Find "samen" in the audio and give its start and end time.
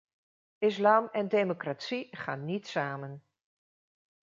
2.67-3.23